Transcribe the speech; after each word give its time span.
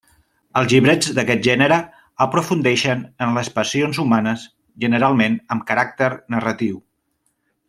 Els 0.59 0.69
llibrets 0.69 1.09
d'aquest 1.17 1.43
gènere 1.47 1.77
aprofundeixen 2.25 3.03
en 3.27 3.37
les 3.41 3.51
passions 3.59 4.01
humanes, 4.05 4.47
generalment 4.87 5.39
amb 5.57 5.67
caràcter 5.73 6.11
narratiu. 6.37 6.83